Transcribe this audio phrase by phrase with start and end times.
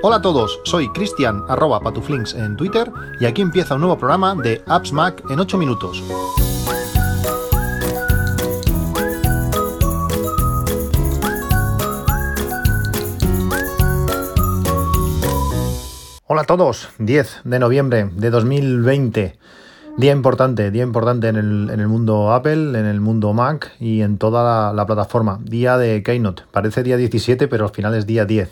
[0.00, 4.34] Hola a todos, soy Cristian arroba patuflinks en Twitter y aquí empieza un nuevo programa
[4.34, 6.02] de Apps Mac en 8 minutos.
[16.30, 19.38] Hola a todos, 10 de noviembre de 2020.
[19.98, 24.72] Día importante, día importante en el, mundo Apple, en el mundo Mac y en toda
[24.72, 25.40] la, plataforma.
[25.42, 26.44] Día de Keynote.
[26.52, 28.48] Parece día 17, pero al final es día 10.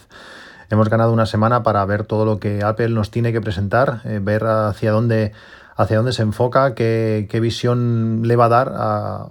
[0.70, 4.18] Hemos ganado una semana para ver todo lo que Apple nos tiene que presentar, eh,
[4.20, 5.34] ver hacia dónde,
[5.76, 9.28] hacia dónde se enfoca, qué, visión le va a dar a,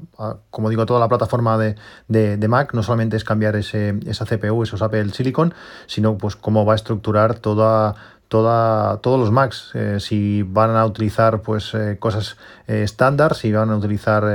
[0.52, 1.76] como digo, toda la plataforma de,
[2.08, 2.74] de, Mac.
[2.74, 5.54] No solamente es cambiar ese, esa CPU, esos Apple Silicon,
[5.86, 7.96] sino pues cómo va a estructurar toda
[8.36, 12.36] Toda, todos los Macs, eh, si van a utilizar pues, eh, cosas
[12.68, 14.26] eh, estándar, si van a utilizar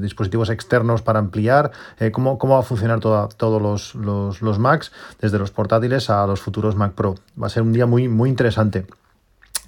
[0.00, 1.72] dispositivos externos para ampliar,
[2.12, 6.40] cómo, cómo, va a funcionar todos los, los, los, Macs, desde los portátiles a los
[6.40, 7.16] futuros Mac Pro.
[7.42, 8.86] Va a ser un día muy, muy interesante.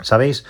[0.00, 0.44] Sabéis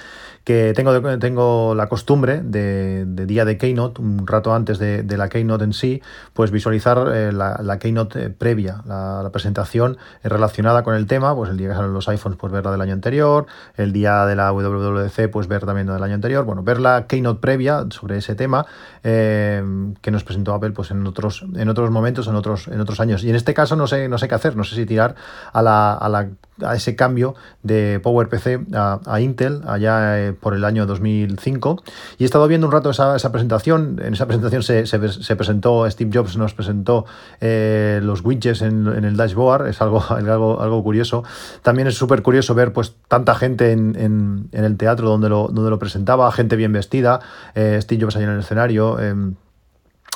[0.44, 5.64] que tengo, tengo la costumbre de, día de Keynote, un rato antes de, la Keynote
[5.64, 11.34] en sí, pues visualizar eh, la, Keynote eh, previa, la, presentación relacionada con el tema,
[11.34, 14.26] pues el día que salen los iPhones, pues ver la del año anterior, el día
[14.26, 17.86] de la WWDC, pues ver también la del año anterior, bueno, ver la Keynote previa
[17.90, 18.66] sobre ese tema
[19.04, 19.62] eh,
[20.00, 23.22] que nos presentó Apple pues en otros, en otros momentos, en otros, en otros años.
[23.22, 25.14] Y en este caso no sé, no sé qué hacer, no sé si tirar
[25.52, 26.28] a la
[26.64, 31.82] a ese cambio de PowerPC a, a Intel allá eh, por el año 2005
[32.18, 34.00] y he estado viendo un rato esa, esa presentación.
[34.02, 37.06] En esa presentación se, se, presentó Steve Jobs nos presentó
[37.40, 39.68] eh, los widgets en, en, el dashboard.
[39.68, 41.24] Es algo, algo, algo curioso.
[41.62, 45.48] También es súper curioso ver pues tanta gente en, en, en, el teatro donde lo,
[45.48, 47.20] donde lo presentaba gente bien vestida
[47.54, 49.34] eh, Steve Jobs allá en el escenario em,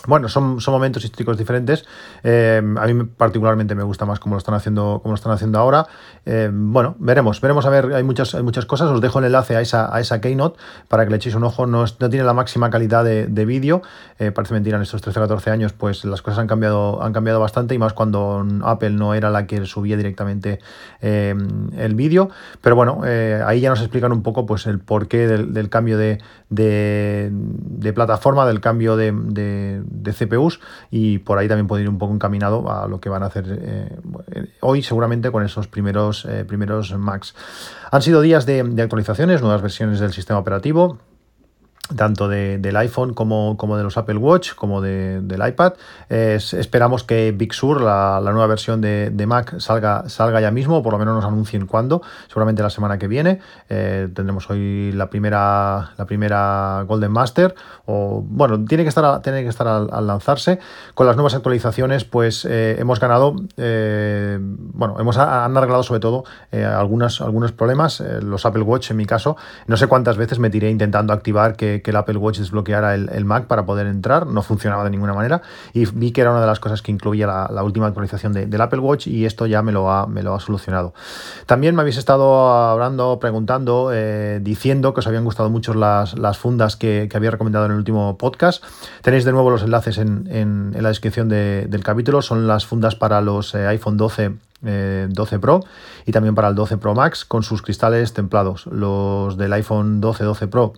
[0.06, 1.84] bueno, son, son momentos históricos diferentes.
[2.22, 5.58] Eh, a mí particularmente me gusta más cómo lo están haciendo, cómo lo están haciendo
[5.58, 5.86] ahora.
[6.24, 8.90] Eh, bueno, veremos, veremos a ver, hay muchas, muchas cosas.
[8.90, 11.66] Os dejo el enlace a esa, a esa Keynote para que le echéis un ojo.
[11.66, 13.82] No, no tiene la máxima calidad de, de vídeo.
[14.18, 17.12] Eh, parece mentira, en estos 13 o 14 años, pues las cosas han cambiado, han
[17.12, 20.60] cambiado bastante y más cuando Apple no era la que subía directamente
[21.00, 22.30] el vídeo.
[22.60, 23.00] Pero bueno,
[23.44, 26.18] ahí ya nos explican un poco pues el porqué del, cambio de,
[26.50, 29.12] de, plataforma, del cambio de
[30.04, 33.26] CPUs y por ahí también puede ir un poco encaminado a lo que van a
[33.26, 33.96] hacer eh,
[34.60, 37.34] hoy seguramente con esos primeros, eh, primeros Macs.
[37.90, 40.98] Han sido días de actualizaciones, nuevas versiones del sistema operativo
[41.94, 45.74] tanto del iPhone como, como, de los Apple Watch, como del iPad.
[46.08, 50.92] esperamos que Big Sur, la, nueva versión de, Mac, salga, salga ya mismo, o por
[50.92, 53.40] lo menos nos anuncien cuándo, seguramente la semana que viene.
[53.68, 57.54] Eh, tendremos hoy la primera, la primera Golden Master,
[57.86, 60.58] o bueno, tiene que estar, tiene que estar al, lanzarse.
[60.94, 66.24] Con las nuevas actualizaciones, pues eh, hemos ganado, eh, bueno, hemos han arreglado sobre todo
[66.52, 68.02] algunos, algunos problemas.
[68.22, 69.36] los Apple Watch, en mi caso,
[69.66, 73.24] no sé cuántas veces me tiré intentando activar que que, el Apple Watch desbloqueara el,
[73.24, 75.42] Mac para poder entrar, no funcionaba de ninguna manera
[75.72, 78.80] y vi que era una de las cosas que incluía la, última actualización del Apple
[78.80, 80.94] Watch y esto ya me lo ha, me lo ha solucionado.
[81.46, 86.76] También me habéis estado hablando, preguntando, eh, diciendo que os habían gustado mucho las, fundas
[86.76, 88.62] que, había recomendado en el último podcast.
[89.02, 93.54] Tenéis de nuevo los enlaces en, la descripción del capítulo, son las fundas para los
[93.54, 95.60] eh, iPhone 12 12 eh, Pro
[96.06, 98.66] y también para el 12 Pro Max con sus cristales templados.
[98.66, 100.72] Los del iPhone 12, 12 Pro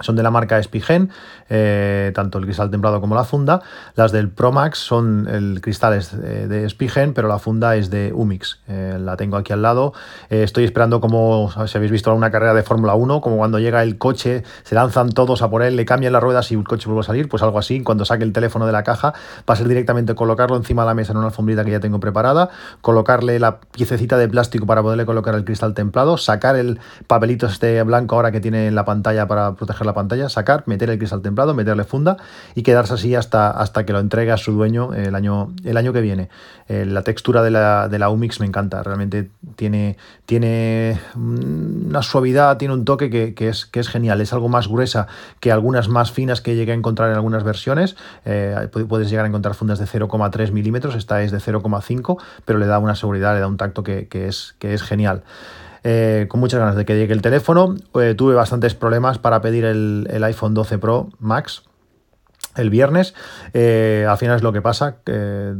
[0.00, 1.10] son de la marca Spigen,
[1.48, 3.62] eh, tanto el cristal templado como la funda.
[3.94, 8.12] Las del Pro Max son el cristal es de Spigen, pero la funda es de
[8.12, 8.60] Umix.
[8.66, 9.92] Eh, la tengo aquí al lado.
[10.30, 13.82] Eh, estoy esperando como, si habéis visto alguna carrera de Fórmula 1, como cuando llega
[13.82, 16.86] el coche, se lanzan todos a por él, le cambian las ruedas y el coche
[16.86, 17.82] vuelve a salir, pues algo así.
[17.82, 19.14] Cuando saque el teléfono de la caja,
[19.48, 22.00] va a ser directamente colocarlo encima de la mesa en una alfombrita que ya tengo
[22.00, 22.50] preparada,
[22.80, 27.82] colocarle la piececita de plástico para poderle colocar el cristal templado, sacar el papelito este
[27.82, 31.22] blanco ahora que tiene en la pantalla para proteger la pantalla, sacar, meter el cristal
[31.22, 32.16] templado, meterle funda
[32.54, 35.92] y quedarse así hasta, hasta que lo entregue a su dueño el año, el año
[35.92, 36.28] que viene.
[36.68, 42.56] Eh, la textura de la, de la Umix me encanta, realmente tiene, tiene una suavidad,
[42.56, 45.06] tiene un toque que, es, que es genial, es algo más gruesa
[45.40, 47.96] que algunas más finas que llegué a encontrar en algunas versiones.
[48.24, 52.66] Eh, puedes llegar a encontrar fundas de 0,3 milímetros, esta es de 0,5, pero le
[52.66, 55.22] da una seguridad, le da un tacto que, es, que es genial.
[55.86, 57.76] Eh, con muchas ganas de que llegue el teléfono.
[58.00, 61.62] Eh, tuve bastantes problemas para pedir el, iPhone 12 Pro Max.
[62.56, 63.14] El viernes.
[63.52, 64.96] Eh, al final es lo que pasa.
[65.06, 65.54] Eh,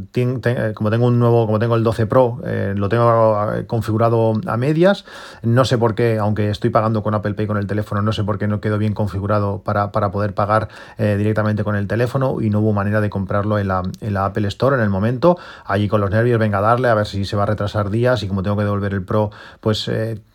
[0.73, 5.05] como tengo un nuevo, como tengo el 12 Pro, eh, lo tengo configurado a medias.
[5.43, 8.23] No sé por qué, aunque estoy pagando con Apple Pay con el teléfono, no sé
[8.23, 12.59] por qué no quedó bien configurado para, poder pagar directamente con el teléfono y no
[12.59, 15.37] hubo manera de comprarlo en la, en la, Apple Store en el momento.
[15.65, 18.23] Allí con los nervios, venga a darle a ver si se va a retrasar días
[18.23, 19.89] y como tengo que devolver el Pro, pues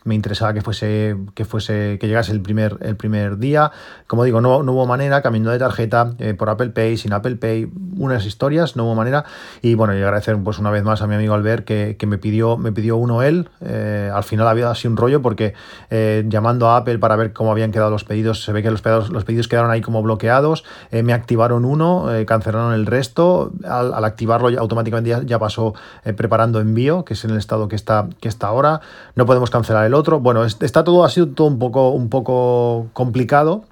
[0.04, 3.70] me interesaba que fuese, que fuese, que llegase el primer, el primer día.
[4.06, 7.70] Como digo, no, no hubo manera, cambiando de tarjeta por Apple Pay, sin Apple Pay,
[7.96, 9.24] unas historias, no hubo manera.
[9.62, 12.18] Y bueno, y agradecer pues una vez más a mi amigo Albert que, que me
[12.18, 13.48] pidió, me pidió uno él.
[13.60, 15.54] Eh, al final había sido un rollo porque
[15.90, 18.82] eh, llamando a Apple para ver cómo habían quedado los pedidos, se ve que los
[18.82, 20.64] pedidos, quedaron ahí como bloqueados.
[20.90, 23.52] Eh, me activaron uno, cancelaron el resto.
[23.64, 25.74] Al, activarlo automáticamente ya, pasó
[26.16, 28.80] preparando envío, que es en el estado que está, que está ahora.
[29.14, 30.20] No podemos cancelar el otro.
[30.20, 33.64] Bueno, está todo, ha sido todo un poco, un poco complicado.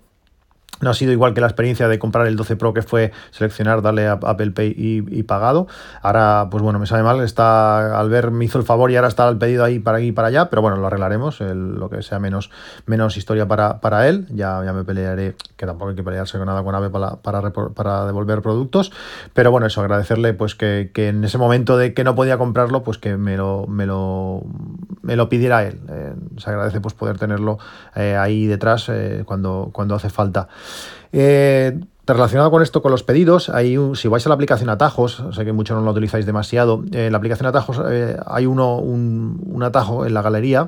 [0.80, 3.82] No ha sido igual que la experiencia de comprar el 12 Pro, que fue seleccionar,
[3.82, 5.66] darle a Apple Pay y, pagado.
[6.02, 7.20] Ahora, pues bueno, me sale mal.
[7.20, 10.08] Está, al ver, me hizo el favor y ahora está el pedido ahí para aquí
[10.08, 12.50] y para allá, pero bueno, lo arreglaremos, lo que sea menos,
[12.86, 14.26] menos historia para, para él.
[14.30, 17.50] Ya, ya me pelearé, que tampoco hay que pelearse con nada con Apple para, para,
[17.50, 18.92] para devolver productos.
[19.34, 22.82] Pero bueno, eso, agradecerle pues que, que, en ese momento de que no podía comprarlo,
[22.82, 24.44] pues que me lo, me lo,
[25.08, 25.80] me lo pidiera él.
[25.88, 27.58] Eh, se agradece pues poder tenerlo
[27.96, 30.48] eh, ahí detrás eh, cuando, cuando hace falta.
[31.10, 35.52] Relacionado con esto, con los pedidos, hay si vais a la aplicación Atajos, sé que
[35.52, 37.80] muchos no lo utilizáis demasiado, en la aplicación Atajos
[38.26, 40.66] hay uno, un, atajo en la galería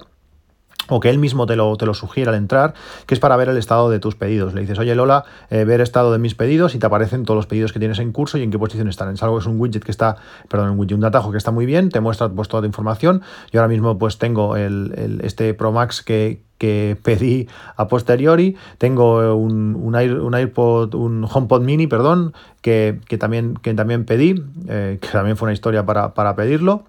[0.91, 2.75] o que él mismo te lo, te lo sugiere al entrar,
[3.07, 4.55] que es para ver el estado de tus pedidos.
[4.55, 7.37] Le dices, oye Lola, eh, ver el estado de mis pedidos y te aparecen todos
[7.37, 9.15] los pedidos que tienes en curso y en qué posición están.
[9.15, 10.17] Es algo es un widget que está,
[10.49, 13.23] perdón, un widget, un atajo que está muy bien, te muestra pues, toda la información.
[13.53, 18.57] Yo ahora mismo pues tengo el, este Pro Max que, que pedí a posteriori.
[18.79, 24.99] Tengo un, un, un AirPod, un HomePod Mini, perdón, que, también, que también pedí, eh,
[25.01, 26.85] que también fue una historia para, para pedirlo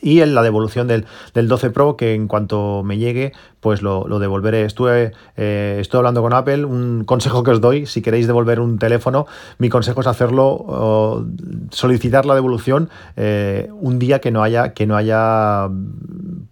[0.00, 4.64] y en la devolución del, 12 Pro que en cuanto me llegue pues lo, devolveré.
[4.64, 8.78] Estuve, eh, estoy hablando con Apple, un consejo que os doy, si queréis devolver un
[8.78, 9.26] teléfono,
[9.58, 11.26] mi consejo es hacerlo,
[11.70, 15.68] solicitar la devolución eh, un día que no haya, que no haya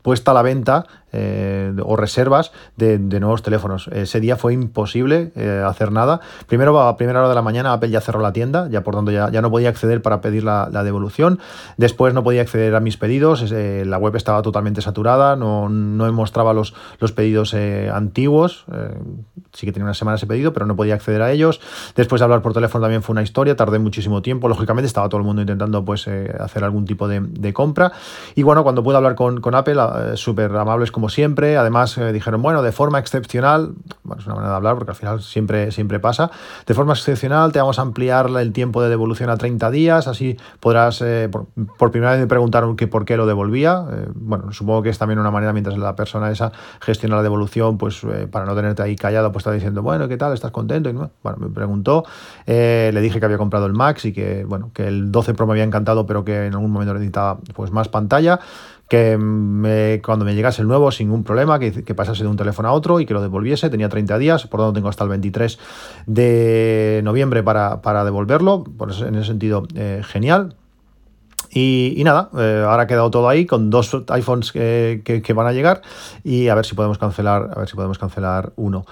[0.02, 0.86] puesta a la venta
[1.18, 3.88] eh, o reservas de, nuevos teléfonos.
[3.88, 6.20] Ese día fue imposible eh, hacer nada.
[6.46, 9.10] Primero, a primera hora de la mañana, Apple ya cerró la tienda, ya por tanto
[9.10, 11.38] ya, no podía acceder para pedir la, devolución.
[11.78, 16.52] Después no podía acceder a mis pedidos, la web estaba totalmente saturada, no, no mostraba
[16.52, 18.66] los, los pedidos eh, antiguos.
[19.54, 21.60] sí que tenía una semana ese pedido, pero no podía acceder a ellos.
[21.96, 24.48] Después de hablar por teléfono también fue una historia, tardé muchísimo tiempo.
[24.48, 27.92] Lógicamente estaba todo el mundo intentando pues, hacer algún tipo de, compra.
[28.34, 29.76] Y bueno, cuando pude hablar con, con Apple,
[30.16, 31.56] súper amables como siempre.
[31.56, 34.96] Además, eh, dijeron, bueno, de forma excepcional, bueno, es una manera de hablar porque al
[34.96, 36.30] final siempre, siempre pasa,
[36.66, 40.36] de forma excepcional te vamos a ampliar el tiempo de devolución a 30 días, así
[40.60, 43.84] podrás, eh, por, primera vez me preguntaron que por qué lo devolvía.
[43.90, 47.78] Eh, bueno, supongo que es también una manera, mientras la persona esa gestiona la devolución,
[47.78, 50.32] pues para no tenerte ahí callado, pues está diciendo, bueno, ¿qué tal?
[50.32, 50.92] ¿Estás contento?
[51.22, 52.04] Bueno, me preguntó,
[52.46, 55.52] le dije que había comprado el Max y que, bueno, que el 12 Pro me
[55.52, 58.40] había encantado, pero que en algún momento necesitaba pues más pantalla
[58.88, 62.68] que me, cuando me llegase el nuevo sin ningún problema, que, pasase de un teléfono
[62.68, 63.70] a otro y que lo devolviese.
[63.70, 65.58] Tenía 30 días, por lo tanto tengo hasta el 23
[66.06, 68.64] de noviembre para, devolverlo.
[68.64, 70.56] Por eso, en ese sentido, eh, genial.
[71.50, 75.80] Y, nada, eh, ahora ha quedado todo ahí con dos iPhones que, van a llegar
[76.22, 78.84] y a ver si podemos cancelar, a ver si podemos cancelar uno.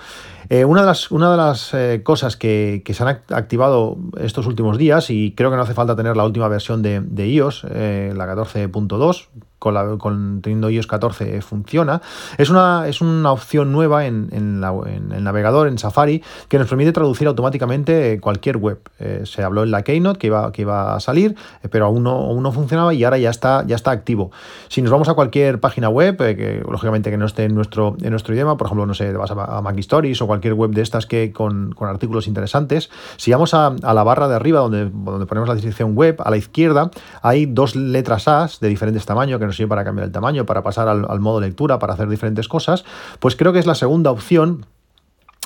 [0.49, 5.11] Eh, una de las, una de las cosas que, se han activado estos últimos días,
[5.11, 9.29] y creo que no hace falta tener la última versión de iOS, la 14.2,
[9.65, 12.03] con, la, con teniendo iOS 14 funciona.
[12.37, 16.93] Es una, es una opción nueva en, en, el navegador, en Safari, que nos permite
[16.93, 18.79] traducir automáticamente cualquier web.
[18.99, 22.03] Eh, se habló en la Keynote que iba, que iba a salir, eh, pero aún
[22.03, 24.33] no, no, funcionaba y ahora ya está, ya está activo.
[24.69, 27.97] Si nos vamos a cualquier página web, eh, que lógicamente que no esté en nuestro,
[28.03, 30.83] en nuestro idioma, por ejemplo, no sé, vas a, Mac Stories o cualquier web de
[30.83, 34.91] estas que con, con artículos interesantes, si vamos a, a, la barra de arriba donde,
[34.93, 36.91] donde ponemos la descripción web, a la izquierda
[37.23, 40.89] hay dos letras A de diferentes tamaños que nos para cambiar el tamaño, para pasar
[40.89, 42.85] al, modo lectura, para hacer diferentes cosas,
[43.21, 44.67] pues creo que es la segunda opción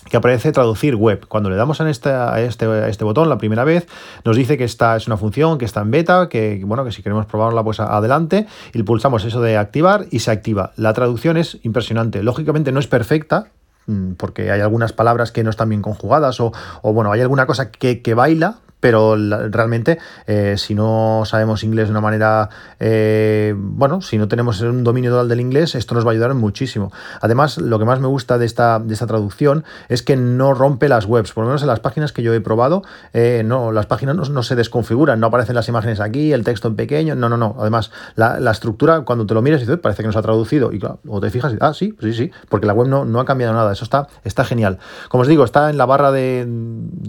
[0.08, 1.26] que aparece traducir web.
[1.28, 3.86] Cuando le damos a este, a este, este botón la primera vez,
[4.24, 7.02] nos dice que esta es una función que está en beta, que bueno, que si
[7.02, 10.72] queremos probarla, pues adelante, y pulsamos eso de activar y se activa.
[10.76, 12.22] La traducción es impresionante.
[12.22, 13.48] Lógicamente no es perfecta,
[13.86, 17.70] mm, porque hay algunas palabras que no están bien conjugadas, o, bueno, hay alguna cosa
[17.70, 24.00] que, que baila, pero realmente eh, si no sabemos inglés de una manera, eh, bueno,
[24.00, 26.92] si no tenemos un dominio total del inglés, esto nos va a ayudar muchísimo.
[27.20, 30.88] Además, lo que más me gusta de esta, de esta traducción es que no rompe
[30.88, 32.82] las webs, por lo menos en las páginas que yo he probado,
[33.12, 36.76] eh, no, las páginas no, se desconfiguran, no aparecen las imágenes aquí, el texto en
[36.76, 37.56] pequeño, no, no, no.
[37.58, 41.00] Además, la, estructura, cuando te lo miras, dices, parece que nos ha traducido, y claro,
[41.06, 43.72] o te fijas, ah, sí, sí, sí, porque la web no, no ha cambiado nada,
[43.72, 44.78] eso está, está genial.
[45.08, 46.46] Como os digo, está en la barra de,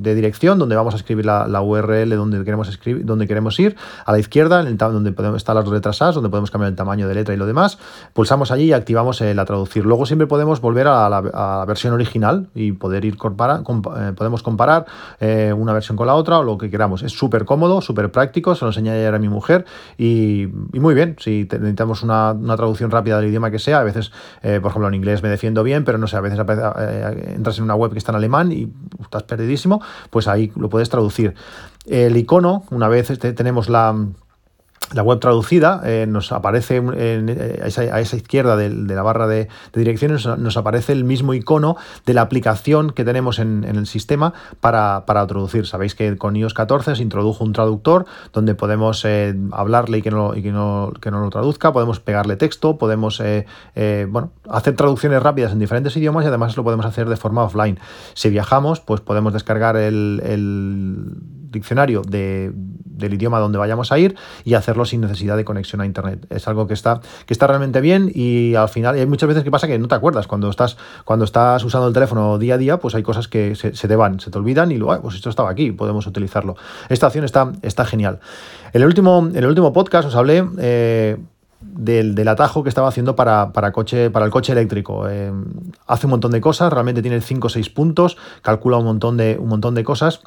[0.10, 3.76] dirección donde vamos a escribir la URL donde queremos escribir, donde queremos ir,
[4.06, 7.08] a la izquierda, en el donde podemos estar las retrasadas, donde podemos cambiar el tamaño
[7.08, 7.78] de letra y lo demás,
[8.14, 9.86] pulsamos allí y activamos la traducir.
[9.86, 14.86] Luego siempre podemos volver a la, versión original y poder ir compara, eh, podemos comparar
[15.20, 17.04] eh, una versión con la otra o lo que queramos.
[17.04, 19.66] Es súper cómodo, súper práctico, se lo enseñé ayer a mi mujer
[19.98, 21.16] y, muy bien.
[21.20, 24.12] Si necesitamos una, traducción rápida del idioma que sea, a veces,
[24.42, 27.64] eh, por ejemplo, en inglés me defiendo bien, pero no sé, a veces entras en
[27.64, 31.36] una web que está en alemán y estás perdidísimo, pues ahí lo puedes traducir.
[31.86, 33.96] El icono, una vez tenemos la,
[34.94, 37.68] la web traducida, eh, nos aparece eh, a,
[38.00, 42.92] esa, izquierda de, la barra de, direcciones, nos aparece el mismo icono de la aplicación
[42.92, 45.68] que tenemos en, el sistema para, traducir.
[45.68, 50.12] Sabéis que con iOS 14 se introdujo un traductor donde podemos eh, hablarle y que
[50.12, 53.22] no, y que, no, que no lo traduzca, podemos pegarle texto, podemos
[54.10, 57.80] bueno, hacer traducciones rápidas en diferentes idiomas y además lo podemos hacer de forma offline.
[58.14, 60.20] Si viajamos, pues podemos descargar el
[61.50, 65.86] diccionario de, del idioma donde vayamos a ir y hacerlo sin necesidad de conexión a
[65.86, 66.26] internet.
[66.30, 69.52] Es algo que está, que está realmente bien y al final hay muchas veces que
[69.52, 70.28] pasa que no te acuerdas.
[70.28, 73.72] Cuando estás, cuando estás usando el teléfono día a día, pues hay cosas que se,
[73.72, 76.56] te van, se te olvidan y luego, pues esto estaba aquí, podemos utilizarlo.
[76.90, 78.20] Esta opción está, está genial.
[78.74, 80.46] En el último, el último podcast os hablé...
[80.58, 81.18] Eh,
[81.62, 85.10] del, atajo que estaba haciendo para, coche, para el coche eléctrico.
[85.10, 85.30] Eh,
[85.88, 89.38] hace un montón de cosas, realmente tiene 5 o 6 puntos, calcula un montón de,
[89.38, 90.22] un montón de cosas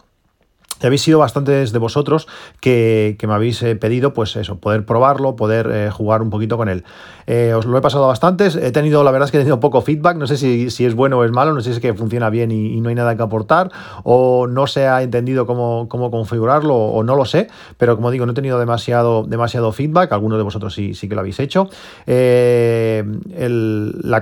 [0.86, 2.28] habéis sido bastantes de vosotros
[2.60, 6.68] que, me habéis eh, pedido, pues eso, poder probarlo, poder eh, jugar un poquito con
[6.68, 6.84] él.
[7.26, 9.80] Eh, os lo he pasado bastantes, he tenido, la verdad es que he tenido poco
[9.80, 12.30] feedback, no sé si, es bueno o es malo, no sé si es que funciona
[12.30, 13.70] bien y, no hay nada que aportar,
[14.02, 17.48] o no se ha entendido cómo, cómo, configurarlo, o no lo sé,
[17.78, 21.14] pero como digo, no he tenido demasiado, demasiado feedback, algunos de vosotros sí, sí que
[21.14, 21.68] lo habéis hecho.
[22.06, 23.02] la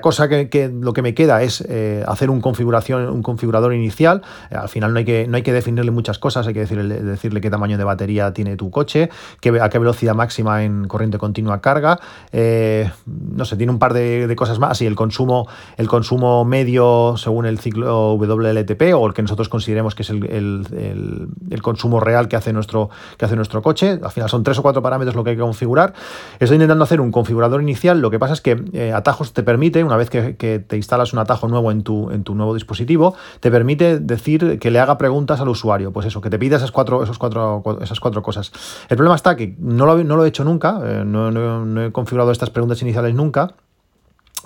[0.02, 1.67] cosa que, lo que me queda es
[2.07, 5.90] hacer un, configuración, un configurador inicial, al final no hay que, no hay que definirle
[5.90, 9.69] muchas cosas, hay que decirle, decirle qué tamaño de batería tiene tu coche, qué, a
[9.69, 11.99] qué velocidad máxima en corriente continua carga.
[12.33, 14.80] Eh, no sé, tiene un par de, cosas más.
[14.83, 19.95] Y el consumo, el consumo medio según el ciclo WLTP o el que nosotros consideremos
[19.95, 23.99] que es el, consumo real que hace, nuestro, que hace nuestro coche.
[24.02, 25.95] Al final son tres o cuatro parámetros lo que hay que configurar.
[26.38, 28.00] Estoy intentando hacer un configurador inicial.
[28.00, 30.21] Lo que pasa es que eh, Atajos te permite, una vez que,
[30.61, 34.71] te instalas un atajo nuevo en tu, en tu nuevo dispositivo, te permite decir que
[34.71, 35.92] le haga preguntas al usuario.
[35.92, 38.51] Pues eso, que te pide esas cuatro, esos cuatro, esas cuatro cosas.
[38.89, 42.33] El problema está que no lo, no lo he hecho nunca, eh, no, he configurado
[42.33, 43.55] estas preguntas iniciales nunca.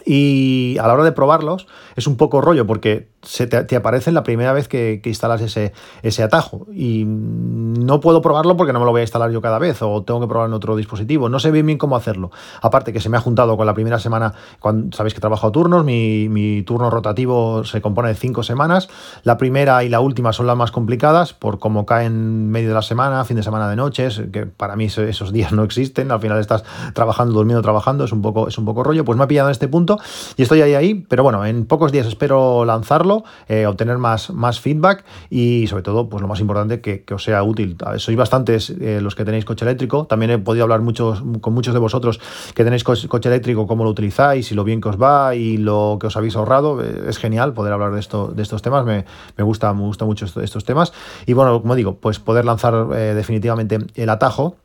[0.04, 4.23] Y a la hora de probarlos es un poco rollo porque se te, aparece la
[4.23, 6.66] primera vez que, instalas ese, ese, atajo.
[6.73, 10.02] Y no puedo probarlo porque no me lo voy a instalar yo cada vez o
[10.02, 11.28] tengo que probar en otro dispositivo.
[11.28, 12.30] No sé bien bien cómo hacerlo.
[12.61, 15.52] Aparte que se me ha juntado con la primera semana, cuando sabéis que trabajo a
[15.52, 18.88] turnos, mi, mi turno rotativo se compone de cinco semanas.
[19.23, 22.82] La primera y la última son las más complicadas por cómo caen medio de la
[22.82, 26.11] semana, fin de semana de noches, que para mí esos días no existen.
[26.11, 29.04] Al final estás trabajando, durmiendo, trabajando, es un poco, es un poco rollo.
[29.04, 29.94] Pues me ha pillado en este punto
[30.37, 34.61] y estoy ahí ahí, pero bueno, en pocos días espero lanzarlo eh, obtener más, más
[34.61, 37.77] feedback y sobre todo, pues lo más importante, que, os sea útil.
[37.99, 41.75] Sois bastantes eh, los que tenéis coche eléctrico, también he podido hablar muchos, con muchos
[41.75, 42.21] de vosotros
[42.55, 45.99] que tenéis coche, eléctrico, cómo lo utilizáis y lo bien que os va y lo
[46.01, 46.83] que os habéis ahorrado.
[46.83, 49.05] Eh, es genial poder hablar de, esto, de estos temas, me,
[49.39, 50.93] gusta, me gusta mucho estos temas.
[51.27, 54.57] Y bueno, como digo, pues poder lanzar definitivamente el atajo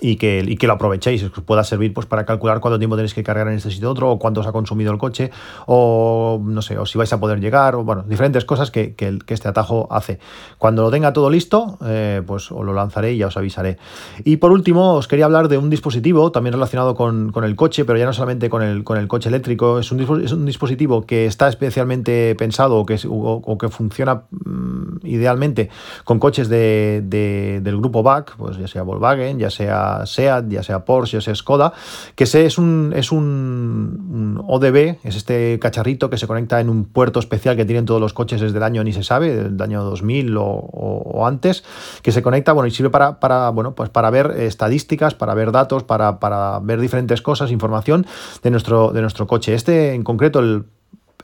[0.00, 2.96] y que, y que, lo aprovechéis, que os pueda servir pues, para calcular cuánto tiempo
[2.96, 5.30] tenéis que cargar en este sitio otro, o cuánto os ha consumido el coche,
[5.66, 9.18] o no sé, o si vais a poder llegar, o bueno, diferentes cosas que, que,
[9.28, 10.18] este atajo hace.
[10.58, 13.78] Cuando lo tenga todo listo, eh, pues os lo lanzaré y ya os avisaré.
[14.24, 17.84] Y por último, os quería hablar de un dispositivo también relacionado con, con el coche,
[17.84, 21.02] pero ya no solamente con el, con el coche eléctrico, es un, es un dispositivo
[21.02, 25.70] que está especialmente pensado o que, o, que funciona mm, idealmente
[26.04, 30.62] con coches de, de, del grupo BAC, pues ya sea Volkswagen, ya sea SEAT, ya
[30.62, 31.72] sea Porsche, ya sea Skoda,
[32.14, 37.20] que es un, es un, ODB, es este cacharrito que se conecta en un puerto
[37.20, 40.36] especial que tienen todos los coches desde el año ni se sabe, del año 2000
[40.38, 41.64] o, antes,
[42.02, 45.52] que se conecta, bueno, y sirve para, para, bueno, pues para ver estadísticas, para ver
[45.52, 48.06] datos, para, para ver diferentes cosas, información
[48.42, 49.54] de nuestro, de nuestro coche.
[49.54, 50.64] Este en concreto, el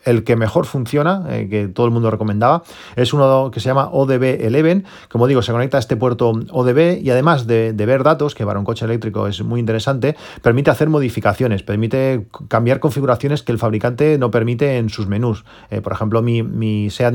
[0.05, 2.63] el que mejor funciona, eh, que todo el mundo recomendaba,
[2.97, 4.85] es uno que se llama ODB 11.
[5.09, 8.59] Como digo, se conecta a este puerto ODB y además de, ver datos, que para
[8.59, 14.19] un coche eléctrico es muy interesante, permite hacer modificaciones, permite cambiar configuraciones que el fabricante
[14.19, 15.45] no permite en sus menús.
[15.71, 17.15] Eh, por ejemplo, mi, mi Seat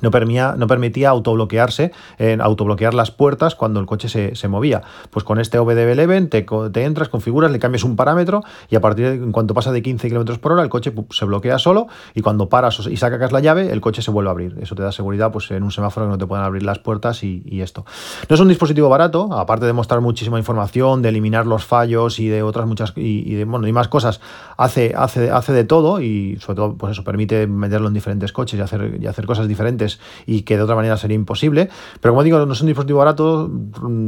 [0.00, 4.82] no permitía, no permitía autobloquearse, en autobloquear las puertas cuando el coche se, movía.
[5.10, 9.08] Pues con este OBD11 te, te, entras, configuras, le cambias un parámetro y a partir
[9.08, 12.22] de en cuanto pasa de 15 km por hora el coche se bloquea solo y
[12.22, 14.58] cuando paras y sacas la llave el coche se vuelve a abrir.
[14.60, 17.22] Eso te da seguridad pues en un semáforo que no te puedan abrir las puertas
[17.22, 17.84] y, esto.
[18.28, 22.26] No es un dispositivo barato, aparte de mostrar muchísima información, de eliminar los fallos y
[22.26, 24.20] de otras muchas y, de, bueno, y más cosas,
[24.56, 28.58] hace, hace, hace de todo y sobre todo pues eso permite meterlo en diferentes coches
[28.58, 29.81] y hacer, y hacer cosas diferentes
[30.26, 31.68] y que de otra manera sería imposible.
[32.00, 33.50] Pero como digo, no es un dispositivo barato,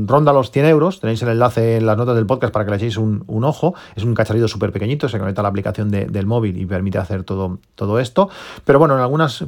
[0.07, 1.00] ronda los 100 euros.
[1.00, 3.75] Tenéis el enlace en las notas del podcast para que le echéis un, ojo.
[3.97, 7.25] Es un cacharrito súper pequeñito, se conecta a la aplicación del móvil y permite hacer
[7.25, 8.28] todo, todo esto.
[8.64, 8.97] Pero bueno,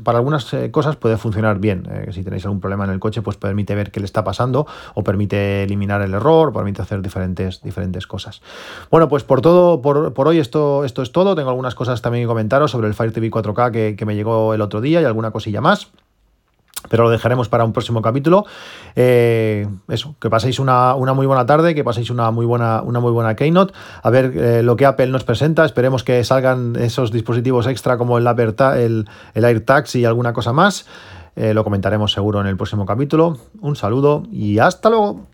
[0.02, 1.86] para algunas eh, cosas puede funcionar bien.
[1.90, 4.66] Eh, si tenéis algún problema en el coche, pues permite ver qué le está pasando
[4.94, 8.42] o permite eliminar el error, permite hacer diferentes, diferentes cosas.
[8.90, 11.34] Bueno, pues por todo, por, por hoy esto, esto es todo.
[11.34, 14.54] Tengo algunas cosas también que comentaros sobre el Fire TV 4K que, que me llegó
[14.54, 15.90] el otro día y alguna cosilla más
[16.88, 18.44] pero lo dejaremos para un próximo capítulo.
[18.94, 23.12] Eh, eso, que paséis una, muy buena tarde, que paséis una muy buena, una muy
[23.12, 25.64] buena Keynote, a ver eh, lo que Apple nos presenta.
[25.64, 30.86] Esperemos que salgan esos dispositivos extra como el, el, el AirTags y alguna cosa más.
[31.36, 33.36] Eh, lo comentaremos seguro en el próximo capítulo.
[33.60, 35.26] Un saludo y hasta luego.